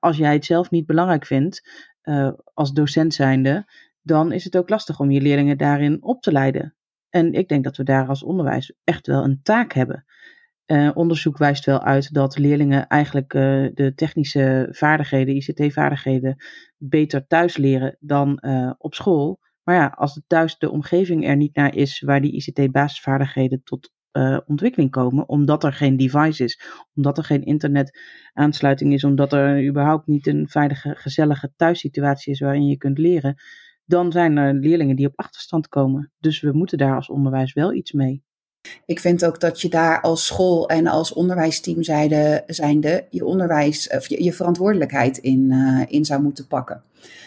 [0.00, 1.62] als jij het zelf niet belangrijk vindt,
[2.08, 3.64] uh, als docent zijnde,
[4.02, 6.74] dan is het ook lastig om je leerlingen daarin op te leiden.
[7.10, 10.04] En ik denk dat we daar als onderwijs echt wel een taak hebben.
[10.66, 13.42] Uh, onderzoek wijst wel uit dat leerlingen eigenlijk uh,
[13.74, 16.36] de technische vaardigheden, ICT-vaardigheden,
[16.76, 18.42] beter thuis leren dan
[18.78, 19.38] op school.
[19.62, 24.38] Maar ja, als thuis de omgeving er niet naar is waar die ICT-basisvaardigheden tot uh,
[24.46, 26.60] ontwikkeling komen, omdat er geen device is,
[26.94, 32.66] omdat er geen internetaansluiting is, omdat er überhaupt niet een veilige, gezellige thuissituatie is waarin
[32.66, 33.36] je kunt leren,
[33.84, 36.12] dan zijn er leerlingen die op achterstand komen.
[36.18, 38.24] Dus we moeten daar als onderwijs wel iets mee.
[38.86, 43.88] Ik vind ook dat je daar als school en als onderwijsteam zijnde, zijnde je onderwijs
[43.88, 46.82] of je, verantwoordelijkheid in, uh, in zou moeten pakken.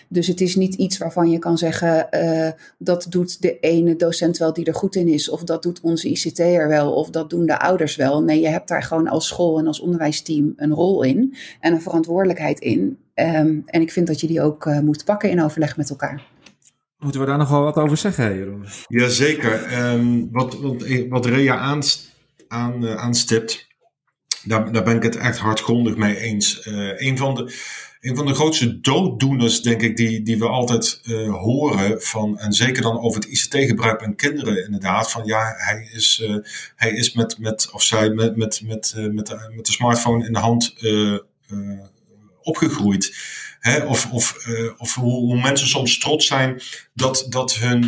[0.08, 4.38] Dus het is niet iets waarvan je kan zeggen, uh, dat doet de ene docent
[4.38, 7.46] wel die er goed in is, of dat doet onze ICT'er wel, of dat doen
[7.46, 8.24] de ouders wel.
[8.24, 11.82] Nee, je hebt daar gewoon als school en als onderwijsteam een rol in en een
[11.82, 12.98] verantwoordelijkheid in.
[13.16, 16.28] Um, en ik vind dat je die ook uh, moet pakken in overleg met elkaar.
[16.98, 18.66] Moeten we daar nog wel wat over zeggen, Jeroen?
[18.88, 19.84] Jazeker.
[19.94, 22.16] Um, wat, wat, wat Rea aanst,
[22.48, 23.68] aan, uh, aanstipt,
[24.44, 26.66] daar, daar ben ik het echt hardgrondig mee eens.
[26.68, 27.54] Uh, een, van de,
[28.00, 32.54] een van de grootste dooddoeners, denk ik, die, die we altijd uh, horen van, en
[32.54, 36.36] zeker dan over het ICT-gebruik bij kinderen, inderdaad, van ja, hij is, uh,
[36.76, 40.34] hij is met, met, of zij met, met, met, met, de, met de smartphone in
[40.34, 40.76] de hand
[42.42, 43.16] opgegroeid.
[43.60, 46.62] Hè, of of, of hoe, mensen soms trots zijn
[46.94, 47.84] dat, dat hun,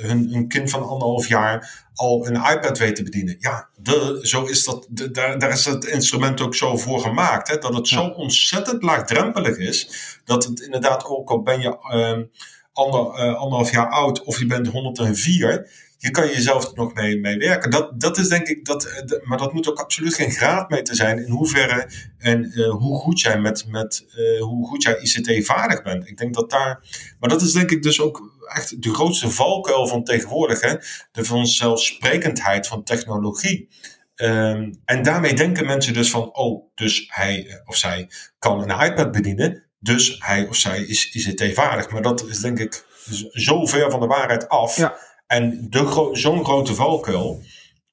[0.00, 3.36] hun, hun kind van anderhalf jaar al een iPad weet te bedienen.
[3.38, 7.48] Ja, de, zo is dat, de, daar, daar is het instrument ook zo voor gemaakt.
[7.48, 9.90] Hè, dat het zo ontzettend laagdrempelig is.
[10.24, 12.24] Dat het inderdaad ook al ben je uh,
[12.72, 15.70] ander, anderhalf jaar oud of je bent 104
[16.06, 17.70] je kan jezelf nog mee, mee werken.
[17.70, 21.18] Dat, dat is denk ik, dat, eh, maar dat moet ook absoluut geen graadmeter zijn
[21.18, 25.82] in hoeverre en uh, hoe goed jij met, met uh, hoe goed jij ICT vaardig
[25.82, 26.08] bent.
[26.08, 26.80] Ik denk dat daar,
[27.20, 30.74] maar dat is denk ik dus ook echt de grootste valkuil van tegenwoordig, hè?
[31.12, 33.68] de vanzelfsprekendheid van technologie.
[34.16, 39.12] Um, en daarmee denken mensen dus van, oh, dus hij of zij kan een iPad
[39.12, 41.90] bedienen, dus hij of zij is ICT-vaardig.
[41.90, 42.84] Maar dat is denk ik
[43.30, 44.76] zo ver van de waarheid af.
[44.76, 44.96] Ja.
[45.26, 45.68] En
[46.12, 47.42] zo'n grote valkuil,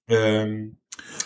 [0.05, 0.65] Ehm,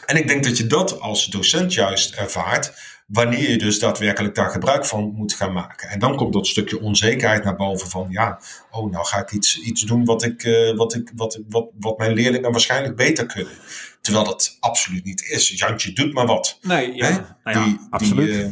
[0.05, 2.73] en ik denk dat je dat als docent juist ervaart
[3.07, 5.89] wanneer je dus daadwerkelijk daar gebruik van moet gaan maken.
[5.89, 8.41] En dan komt dat stukje onzekerheid naar boven van ja,
[8.71, 11.97] oh nou ga ik iets, iets doen wat, ik, uh, wat, ik, wat, wat, wat
[11.97, 13.53] mijn leerlingen waarschijnlijk beter kunnen.
[14.01, 15.49] Terwijl dat absoluut niet is.
[15.49, 16.57] Jantje doet maar wat.
[16.61, 18.33] Nee, ja, nou ja die, absoluut.
[18.33, 18.51] Die, uh,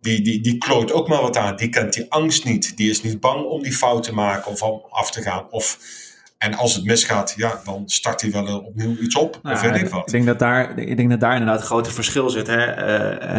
[0.00, 1.56] die, die, die klooit ook maar wat aan.
[1.56, 2.76] Die kent die angst niet.
[2.76, 5.50] Die is niet bang om die fout te maken of om af te gaan.
[5.50, 5.78] Of
[6.40, 9.38] en als het misgaat, ja, dan start hij wel opnieuw iets op.
[9.42, 10.00] Nou, of weet ik wat.
[10.00, 12.46] Ik denk dat daar, ik denk dat daar inderdaad een grote verschil zit.
[12.46, 12.88] Hè?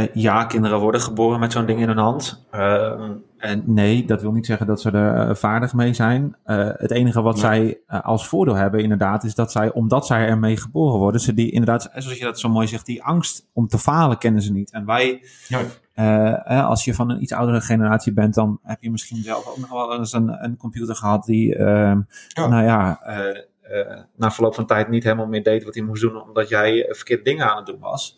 [0.04, 2.46] Uh, ja, kinderen worden geboren met zo'n ding in hun hand.
[2.56, 6.36] Uh, en nee, dat wil niet zeggen dat ze er vaardig mee zijn.
[6.44, 11.00] het enige wat zij als voordeel hebben, inderdaad, is dat zij, omdat zij ermee geboren
[11.00, 14.18] worden, ze die inderdaad, zoals je dat zo mooi zegt, die angst om te falen
[14.18, 14.72] kennen ze niet.
[14.72, 15.24] En wij.
[15.48, 15.62] Ja
[15.96, 19.58] uh, als je van een iets oudere generatie bent, dan heb je misschien zelf ook
[19.58, 21.98] nog wel eens een, een computer gehad die, uh,
[22.34, 26.22] nou ja, uh, na verloop van tijd niet helemaal meer deed wat hij moest doen,
[26.22, 28.16] omdat jij verkeerde dingen aan het doen was.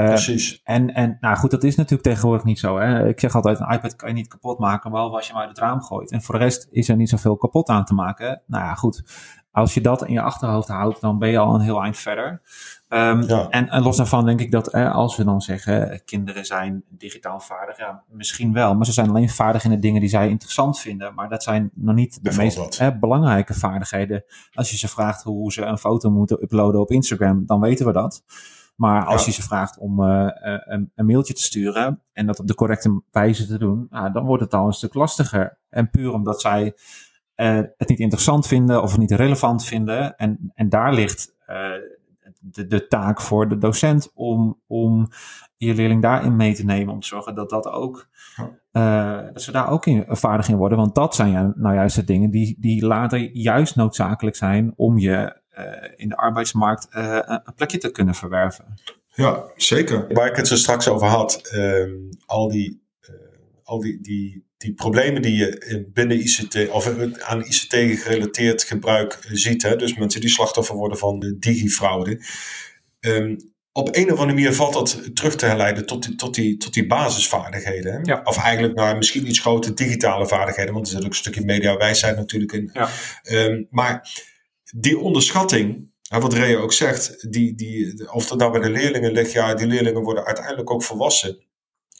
[0.00, 0.60] Precies.
[0.64, 2.78] En, en nou goed, dat is natuurlijk tegenwoordig niet zo.
[2.78, 3.08] Hè?
[3.08, 5.50] Ik zeg altijd, een iPad kan je niet kapot maken, behalve als je hem uit
[5.50, 6.10] het raam gooit.
[6.10, 8.42] En voor de rest is er niet zoveel kapot aan te maken.
[8.46, 9.02] Nou ja, goed.
[9.50, 12.42] Als je dat in je achterhoofd houdt, dan ben je al een heel eind verder.
[12.88, 13.48] Um, ja.
[13.48, 17.78] en, en, los daarvan denk ik dat als we dan zeggen, kinderen zijn digitaal vaardig,
[17.78, 21.14] ja, misschien wel, maar ze zijn alleen vaardig in de dingen die zij interessant vinden.
[21.14, 24.24] Maar dat zijn nog niet de meest belangrijke vaardigheden.
[24.52, 27.92] Als je ze vraagt hoe ze een foto moeten uploaden op Instagram, dan weten we
[27.92, 28.22] dat.
[28.74, 29.26] Maar als ja.
[29.26, 30.28] je ze vraagt om uh,
[30.64, 34.24] een, een, mailtje te sturen en dat op de correcte wijze te doen, nou, dan
[34.24, 35.58] wordt het al een stuk lastiger.
[35.68, 36.64] En puur omdat zij
[37.36, 40.16] uh, het niet interessant vinden of het niet relevant vinden.
[40.16, 41.70] En, en daar ligt uh,
[42.40, 45.08] de, de taak voor de docent om, om
[45.56, 46.94] je leerling daarin mee te nemen.
[46.94, 48.08] Om te zorgen dat, dat, ook,
[48.72, 50.78] dat ze daar ook in, vaardig in worden.
[50.78, 55.41] Want dat zijn nou juist de dingen die, die later juist noodzakelijk zijn om je
[55.96, 58.74] in de arbeidsmarkt een plekje te kunnen verwerven.
[59.14, 60.06] Ja, zeker.
[60.14, 61.90] Waar ik het zo straks over had, ehm,
[62.26, 62.82] al die,
[63.62, 66.88] al die, die die problemen die je binnen ICT of
[67.20, 72.20] aan ICT gerelateerd gebruik ziet, hè, dus mensen die slachtoffer worden van digifraude,
[73.00, 76.56] um, op een of andere manier valt dat terug te herleiden tot die, tot die,
[76.56, 77.92] tot die basisvaardigheden.
[77.92, 77.98] Hè?
[78.02, 78.20] Ja.
[78.24, 82.16] Of eigenlijk naar misschien iets grote digitale vaardigheden, want er zit ook een stukje mediawijsheid
[82.16, 82.70] natuurlijk in.
[82.72, 82.88] Ja.
[83.22, 84.08] Um, maar
[84.74, 89.32] die onderschatting, wat Rea ook zegt, die, die, of dat nou bij de leerlingen ligt,
[89.32, 91.38] ja, die leerlingen worden uiteindelijk ook volwassen.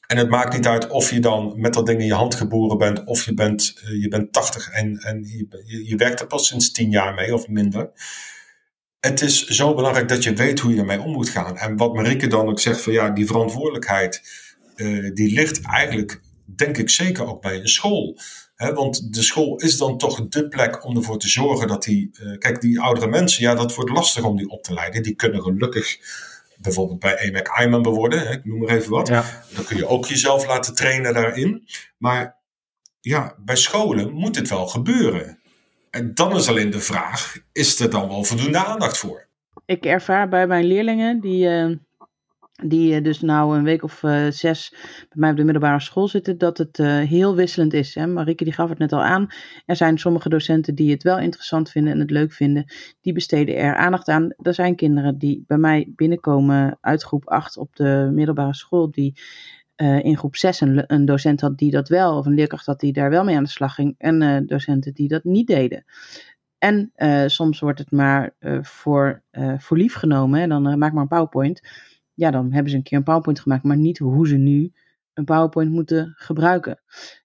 [0.06, 2.78] En het maakt niet uit of je dan met dat ding in je hand geboren
[2.78, 6.46] bent, of je bent, uh, je bent 80 en, en je, je, werkt er pas
[6.46, 7.90] sinds 10 jaar mee of minder.
[9.00, 11.56] Het is zo belangrijk dat je weet hoe je ermee om moet gaan.
[11.56, 14.22] En wat Marike dan ook zegt van ja, die verantwoordelijkheid,
[14.76, 18.18] uh, die ligt eigenlijk, denk ik zeker ook bij een school.
[18.62, 22.10] He, want de school is dan toch de plek om ervoor te zorgen dat die,
[22.22, 25.02] uh, kijk, die oudere mensen, ja, dat wordt lastig om die op te leiden.
[25.02, 25.98] Die kunnen gelukkig
[26.56, 29.06] bijvoorbeeld bij EMAC Iman worden, ik noem maar even wat.
[29.06, 31.66] Dan kun je ook jezelf laten trainen daarin.
[31.98, 32.36] Maar
[33.00, 35.38] ja, bij scholen moet het wel gebeuren.
[35.90, 39.26] En dan is alleen de vraag, is er dan wel voldoende aandacht voor?
[39.66, 41.46] Ik ervaar bij mijn leerlingen die...
[41.46, 41.76] Uh
[42.64, 46.38] die dus nou een week of uh, zes bij mij op de middelbare school zitten,
[46.38, 47.94] dat het uh, heel wisselend is.
[47.94, 48.06] Hè?
[48.06, 49.26] Marieke die gaf het net al aan.
[49.66, 52.64] Er zijn sommige docenten die het wel interessant vinden en het leuk vinden.
[53.00, 54.34] Die besteden er aandacht aan.
[54.42, 59.20] Er zijn kinderen die bij mij binnenkomen uit groep 8 op de middelbare school, die
[60.02, 62.92] in groep 6 een, een, docent had die dat wel, of een leerkracht had die
[62.92, 65.84] daar wel mee aan de slag ging, en docenten die dat niet deden.
[66.58, 66.92] En
[67.26, 69.22] soms wordt het maar voor,
[69.58, 70.40] voor lief genomen.
[70.40, 70.46] Hè?
[70.46, 71.60] Dan maak maar een PowerPoint
[72.14, 74.72] ja, dan hebben ze een keer een PowerPoint gemaakt, maar niet hoe ze nu
[75.12, 76.80] een PowerPoint moeten gebruiken.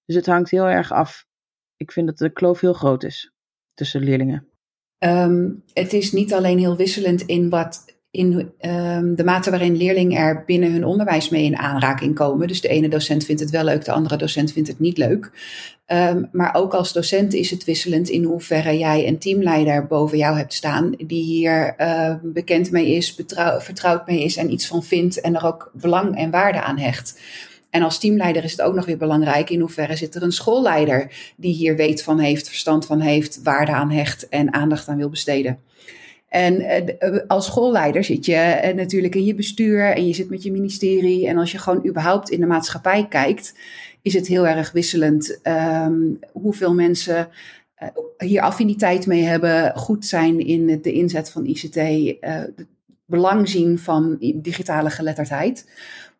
[0.05, 1.25] Dus het hangt heel erg af.
[1.75, 3.33] Ik vind dat de kloof heel groot is
[3.73, 4.47] tussen leerlingen.
[4.99, 10.17] Um, het is niet alleen heel wisselend in wat in um, de mate waarin leerlingen
[10.17, 12.47] er binnen hun onderwijs mee in aanraking komen.
[12.47, 15.31] Dus de ene docent vindt het wel leuk, de andere docent vindt het niet leuk.
[15.87, 20.37] Um, maar ook als docent is het wisselend in hoeverre jij een teamleider boven jou
[20.37, 23.19] hebt staan, die hier uh, bekend mee is,
[23.59, 27.19] vertrouwd mee is en iets van vindt en er ook belang en waarde aan hecht.
[27.69, 31.11] En als teamleider is het ook nog weer belangrijk in hoeverre zit er een schoolleider
[31.35, 35.09] die hier weet van heeft, verstand van heeft, waarde aan hecht en aandacht aan wil
[35.09, 35.59] besteden.
[36.27, 40.43] En uh, als schoolleider zit je uh, natuurlijk in je bestuur en je zit met
[40.43, 41.27] je ministerie.
[41.27, 43.53] En als je gewoon überhaupt in de maatschappij kijkt,
[44.01, 47.29] is het heel erg wisselend um, hoeveel mensen
[47.83, 47.87] uh,
[48.17, 51.79] hier affiniteit mee hebben, goed zijn in de inzet van ICT.
[53.05, 55.65] belang zien van digitale geletterdheid.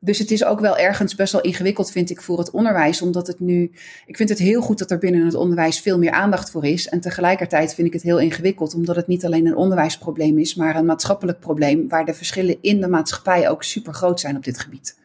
[0.07, 3.01] Dus het is ook wel ergens best wel ingewikkeld, vind ik, voor het onderwijs.
[3.01, 3.71] Omdat het nu.
[4.05, 6.89] Ik vind het heel goed dat er binnen het onderwijs veel meer aandacht voor is.
[6.89, 10.75] En tegelijkertijd vind ik het heel ingewikkeld, omdat het niet alleen een onderwijsprobleem is, maar
[10.75, 11.89] een maatschappelijk probleem.
[11.89, 14.99] Waar de verschillen in de maatschappij ook super groot zijn op dit gebied.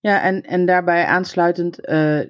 [0.00, 2.20] Ja, en, en daarbij aansluitend, uh,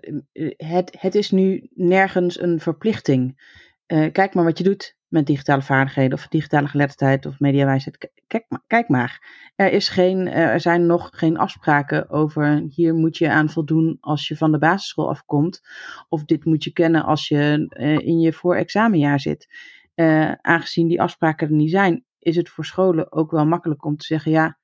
[0.56, 3.52] het, het is nu nergens een verplichting.
[3.86, 8.10] Uh, kijk maar wat je doet met digitale vaardigheden of digitale geletterdheid of mediawijsheid.
[8.26, 9.22] Kijk, kijk maar.
[9.56, 14.28] Er, is geen, er zijn nog geen afspraken over hier moet je aan voldoen als
[14.28, 15.60] je van de basisschool afkomt.
[16.08, 19.48] Of dit moet je kennen als je uh, in je voorexamenjaar zit.
[19.94, 23.96] Uh, aangezien die afspraken er niet zijn, is het voor scholen ook wel makkelijk om
[23.96, 24.58] te zeggen: ja,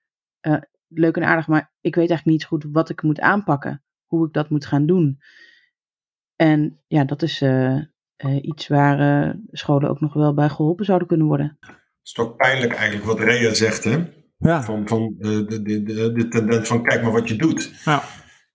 [0.88, 3.82] leuk en aardig, maar ik weet eigenlijk niet goed wat ik moet aanpakken.
[4.06, 5.20] Hoe ik dat moet gaan doen.
[6.36, 7.40] En ja, dat is
[8.42, 11.58] iets waar uh, scholen ook nog wel bij geholpen zouden kunnen worden.
[11.60, 14.04] Het is toch pijnlijk eigenlijk wat Rea zegt, hè?
[14.38, 14.62] Ja.
[14.62, 17.72] Van, van de, de, de, de, tendens van kijk maar wat je doet.
[17.84, 18.02] Ja.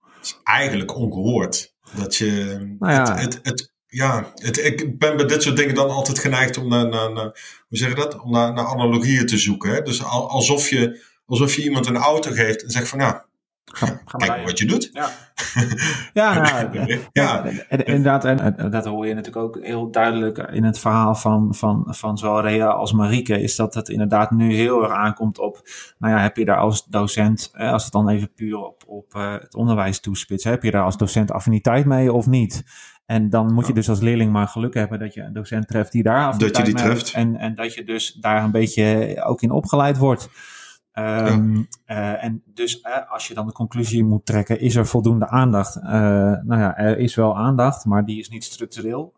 [0.00, 1.76] Het is eigenlijk ongehoord.
[1.96, 2.58] Dat je.
[2.78, 3.16] Nou ja.
[3.16, 6.68] Het, het, het, ja, het, ik ben bij dit soort dingen dan altijd geneigd om
[6.68, 8.20] naar, naar, naar hoe zeg je dat?
[8.20, 9.70] Om naar, naar analogieën te zoeken.
[9.70, 9.82] Hè?
[9.82, 13.27] Dus al, alsof, je, alsof je iemand een auto geeft en zegt van ja,
[13.72, 14.90] Ga, ga kijk wat je doet.
[14.92, 15.10] Ja,
[16.12, 16.34] ja,
[16.70, 17.44] nou, ja.
[17.68, 21.84] En, inderdaad, en dat hoor je natuurlijk ook heel duidelijk in het verhaal van, van,
[21.88, 25.62] van zowel Rea als Marieke, is dat het inderdaad nu heel erg aankomt op,
[25.98, 29.54] nou ja, heb je daar als docent, als het dan even puur op, op het
[29.54, 32.64] onderwijs toespitst, heb je daar als docent affiniteit mee of niet?
[33.06, 35.92] En dan moet je dus als leerling maar geluk hebben dat je een docent treft
[35.92, 37.14] die daar affiniteit dat je die mee treft.
[37.14, 37.26] heeft.
[37.26, 40.28] En, en dat je dus daar een beetje ook in opgeleid wordt.
[40.98, 42.14] Um, ja.
[42.14, 45.76] uh, en dus uh, als je dan de conclusie moet trekken, is er voldoende aandacht?
[45.76, 45.82] Uh,
[46.42, 49.16] nou ja, er is wel aandacht, maar die is niet structureel.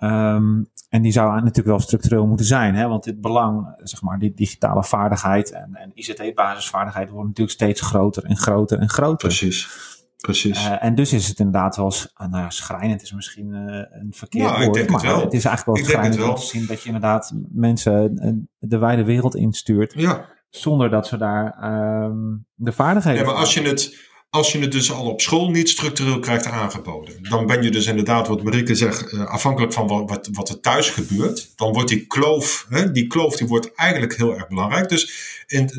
[0.00, 2.88] Um, en die zou natuurlijk wel structureel moeten zijn, hè?
[2.88, 8.24] want dit belang, zeg maar, die digitale vaardigheid en, en ICT-basisvaardigheid wordt natuurlijk steeds groter
[8.24, 9.28] en groter en groter.
[9.28, 9.92] Precies.
[10.16, 10.66] Precies.
[10.66, 14.44] Uh, en dus is het inderdaad wel, nou ja, schrijnend is misschien uh, een verkeerd
[14.44, 15.20] nou, woord, ik denk maar het, wel.
[15.20, 19.04] het is eigenlijk wel ik schrijnend om te zien dat je inderdaad mensen de wijde
[19.04, 19.92] wereld instuurt.
[19.96, 20.33] Ja.
[20.56, 21.72] Zonder dat ze daar
[22.04, 25.50] um, de vaardigheden Ja, maar als je, het, als je het dus al op school
[25.50, 29.86] niet structureel krijgt aangeboden, dan ben je dus inderdaad, wat Marieke zegt, uh, afhankelijk van
[29.86, 31.52] wat, wat, er thuis gebeurt.
[31.56, 34.88] Dan wordt die kloof, hè, die kloof die wordt eigenlijk heel erg belangrijk.
[34.88, 35.12] Dus
[35.46, 35.70] in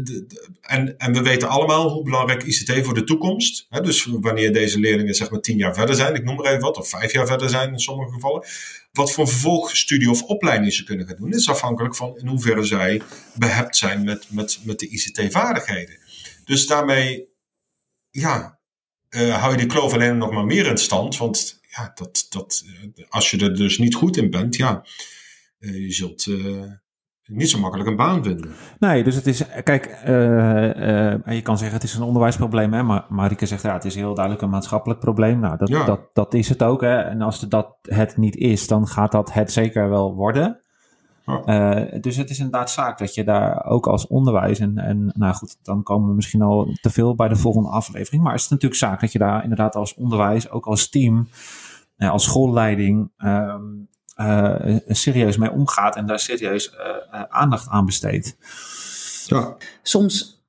[0.62, 3.66] en, en we weten allemaal hoe belangrijk ICT voor de toekomst.
[3.70, 6.62] Hè, dus wanneer deze leerlingen zeg maar tien jaar verder zijn, ik noem maar even
[6.62, 8.46] wat, of vijf jaar verder zijn in sommige gevallen.
[8.92, 13.02] Wat voor vervolgstudie of opleiding ze kunnen gaan doen, is afhankelijk van in hoeverre zij
[13.34, 15.98] behept zijn met, met, met de ICT-vaardigheden.
[16.46, 17.34] Dus daarmee,
[18.22, 18.60] ja,
[19.10, 21.18] uh, hou je die kloof alleen nog maar meer in stand.
[21.18, 22.64] Want ja, dat, dat,
[23.10, 24.86] als je er dus niet goed in bent, ja,
[25.60, 26.64] uh, je zult uh,
[27.26, 28.54] niet zo makkelijk een baan vinden.
[28.80, 29.86] Nee, dus het is, kijk,
[31.26, 34.14] je kan zeggen het is een onderwijsprobleem, hè, maar Marike zegt ja, het is heel
[34.14, 35.40] duidelijk een maatschappelijk probleem.
[35.40, 35.86] Nou, dat, Ja.
[35.86, 36.82] dat, dat is het ook.
[36.82, 36.96] Hè.
[37.02, 40.65] En als dat het niet is, dan gaat dat het zeker wel worden.
[41.26, 41.86] Ja.
[41.92, 45.34] Uh, dus het is inderdaad zaak dat je daar ook als onderwijs, en, en nou
[45.34, 48.48] goed, dan komen we misschien al te veel bij de volgende aflevering, maar het is
[48.48, 51.28] natuurlijk zaak dat je daar inderdaad als onderwijs, ook als team,
[51.98, 53.56] uh, als schoolleiding, uh,
[54.88, 58.38] serieus mee omgaat en daar serieus uh, aandacht aan besteedt.
[59.26, 59.56] Ja.
[59.82, 60.44] Soms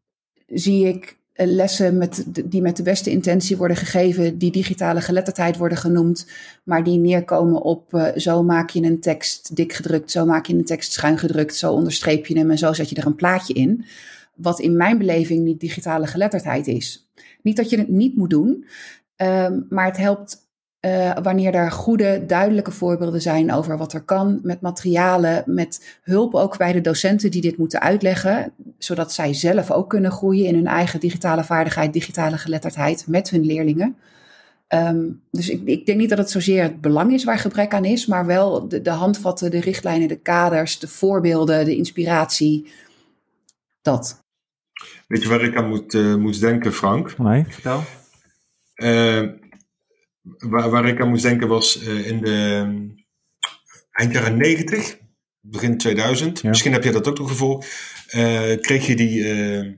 [0.47, 5.79] zie ik lessen met, die met de beste intentie worden gegeven, die digitale geletterdheid worden
[5.79, 6.27] genoemd,
[6.63, 10.55] maar die neerkomen op uh, zo maak je een tekst dik gedrukt, zo maak je
[10.55, 13.55] een tekst schuin gedrukt, zo onderstreep je hem en zo zet je er een plaatje
[13.55, 13.85] in.
[14.35, 17.09] Wat in mijn beleving niet digitale geletterdheid is.
[17.43, 18.65] Niet dat je het niet moet doen,
[19.17, 20.46] um, maar het helpt
[20.87, 26.35] uh, wanneer er goede, duidelijke voorbeelden zijn over wat er kan met materialen, met hulp
[26.35, 30.55] ook bij de docenten die dit moeten uitleggen, zodat zij zelf ook kunnen groeien in
[30.55, 33.97] hun eigen digitale vaardigheid, digitale geletterdheid met hun leerlingen.
[34.69, 37.85] Um, dus ik, ik, denk niet dat het zozeer het belang is waar gebrek aan
[37.85, 42.73] is, maar wel de, de handvatten, de richtlijnen, de kaders, de voorbeelden, de inspiratie.
[43.83, 44.25] Dat.
[45.09, 47.19] Weet je waar ik aan moet, uh, moet denken, Frank?
[47.19, 47.83] Nee, vertel.
[48.77, 49.31] Uh,
[50.39, 52.95] waar, waar, ik aan moest denken was uh, in de um,
[53.91, 54.99] eind jaren 90,
[55.41, 56.41] begin 2000.
[56.41, 56.49] Ja.
[56.49, 57.67] Misschien heb je dat ook nog gevolgd.
[58.15, 59.73] Uh, kreeg je die, uh,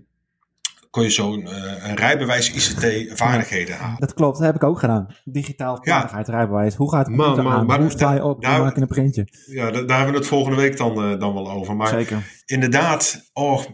[0.91, 1.49] kon je zo'n
[1.89, 4.01] een rijbewijs ICT vaardigheden halen.
[4.01, 5.07] Dat klopt, dat heb ik ook gedaan.
[5.25, 6.33] Digitaal vaardigheid, ja.
[6.33, 6.75] rijbewijs.
[6.75, 7.67] Hoe gaat het man, aan?
[7.67, 8.45] Maar, Hoe sta je op?
[8.45, 9.29] Hoe maak je een printje?
[9.47, 11.77] Ja, daar hebben we het volgende week dan, dan wel over.
[11.77, 12.41] Maar Zeker.
[12.47, 13.65] inderdaad, oh,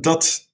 [0.00, 0.47] dat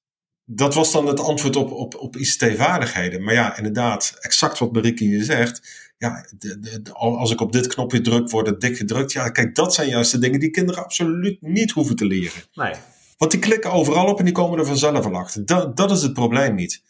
[0.44, 3.22] dat was dan het antwoord op, op, op ICT-vaardigheden.
[3.22, 5.82] Maar ja, inderdaad, exact wat Marieke hier zegt.
[5.98, 9.12] Ja, de, de, de, als ik op dit knopje druk, wordt het dik gedrukt.
[9.12, 12.42] Ja, kijk, dat zijn juist de dingen die kinderen absoluut niet hoeven te leren.
[12.54, 12.74] Nee.
[13.18, 15.46] Want die klikken overal op en die komen er vanzelf al achter.
[15.46, 16.82] Dat, dat is het probleem niet.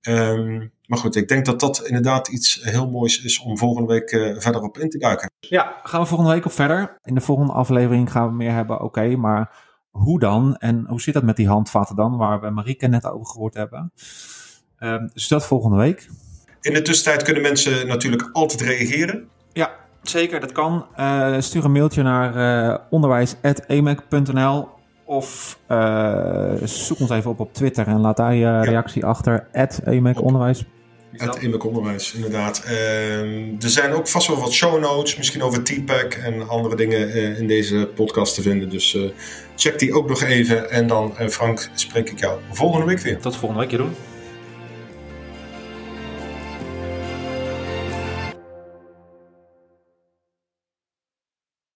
[0.00, 4.12] Ehm, maar goed, ik denk dat dat inderdaad iets heel moois is om volgende week
[4.12, 5.30] uh, verder op in te duiken.
[5.40, 6.98] Ja, gaan we volgende week op verder.
[7.04, 9.67] In de volgende aflevering gaan we meer hebben, oké, maar
[9.98, 10.56] hoe dan?
[10.56, 13.92] En hoe zit dat met die handvaten dan, waar we Marieke net over gehoord hebben?
[14.80, 16.08] Um, dus dat volgende week.
[16.60, 19.28] In de tussentijd kunnen mensen natuurlijk altijd reageren.
[19.52, 19.70] Ja,
[20.02, 20.86] zeker, dat kan.
[20.98, 22.36] Uh, stuur een mailtje naar
[22.68, 24.68] uh, onderwijs.emec.nl
[25.04, 29.48] of uh, zoek ons even op op Twitter en laat daar je reactie achter.
[29.84, 30.22] Emec
[31.10, 31.34] Onderwijs.
[31.34, 32.62] Het Emec Onderwijs, inderdaad.
[32.66, 37.08] Uh, er zijn ook vast wel wat show notes, misschien over TPAC en andere dingen
[37.08, 38.68] uh, in deze podcast te vinden.
[38.68, 39.10] Dus uh,
[39.56, 40.70] check die ook nog even.
[40.70, 43.18] En dan, Frank, spreek ik jou volgende week weer.
[43.18, 43.94] Tot volgende week, Jeroen.